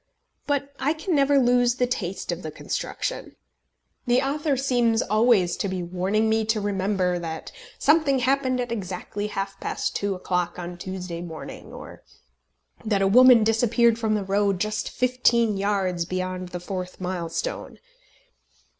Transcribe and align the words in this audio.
But 0.47 0.73
I 0.79 0.93
can 0.93 1.13
never 1.13 1.37
lose 1.37 1.75
the 1.75 1.85
taste 1.85 2.31
of 2.31 2.41
the 2.41 2.49
construction. 2.49 3.35
The 4.07 4.19
author 4.19 4.57
seems 4.57 5.03
always 5.03 5.55
to 5.57 5.69
be 5.69 5.83
warning 5.83 6.27
me 6.27 6.43
to 6.45 6.59
remember 6.59 7.19
that 7.19 7.51
something 7.77 8.17
happened 8.17 8.59
at 8.59 8.71
exactly 8.71 9.27
half 9.27 9.59
past 9.59 9.95
two 9.95 10.15
o'clock 10.15 10.57
on 10.57 10.79
Tuesday 10.79 11.21
morning; 11.21 11.71
or 11.71 12.01
that 12.83 13.03
a 13.03 13.07
woman 13.07 13.43
disappeared 13.43 13.99
from 13.99 14.15
the 14.15 14.23
road 14.25 14.59
just 14.59 14.89
fifteen 14.89 15.55
yards 15.55 16.05
beyond 16.05 16.49
the 16.49 16.59
fourth 16.59 16.99
mile 16.99 17.29
stone. 17.29 17.77